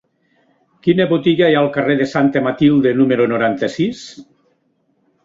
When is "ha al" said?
1.57-1.69